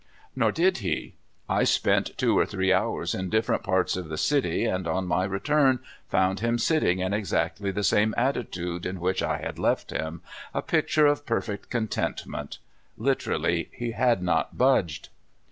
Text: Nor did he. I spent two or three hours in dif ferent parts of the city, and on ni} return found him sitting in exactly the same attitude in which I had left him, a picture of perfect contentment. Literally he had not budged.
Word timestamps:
Nor 0.35 0.51
did 0.51 0.79
he. 0.79 1.13
I 1.47 1.63
spent 1.63 2.17
two 2.17 2.35
or 2.35 2.47
three 2.47 2.73
hours 2.73 3.13
in 3.13 3.29
dif 3.29 3.45
ferent 3.45 3.61
parts 3.61 3.95
of 3.95 4.09
the 4.09 4.17
city, 4.17 4.65
and 4.65 4.87
on 4.87 5.07
ni} 5.07 5.27
return 5.27 5.77
found 6.09 6.39
him 6.39 6.57
sitting 6.57 6.97
in 6.97 7.13
exactly 7.13 7.69
the 7.69 7.83
same 7.83 8.15
attitude 8.17 8.87
in 8.87 8.99
which 8.99 9.21
I 9.21 9.37
had 9.37 9.59
left 9.59 9.91
him, 9.91 10.23
a 10.55 10.63
picture 10.63 11.05
of 11.05 11.27
perfect 11.27 11.69
contentment. 11.69 12.57
Literally 12.97 13.69
he 13.73 13.91
had 13.91 14.23
not 14.23 14.57
budged. 14.57 15.09